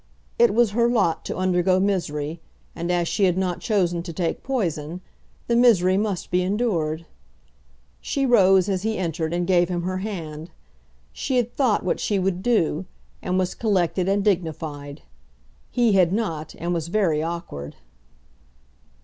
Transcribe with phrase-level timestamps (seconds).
[0.39, 2.41] It was her lot to undergo misery,
[2.75, 4.99] and as she had not chosen to take poison,
[5.45, 7.05] the misery must be endured.
[8.01, 10.49] She rose as he entered and gave him her hand.
[11.13, 12.85] She had thought what she would do,
[13.21, 15.03] and was collected and dignified.
[15.69, 17.75] He had not, and was very awkward.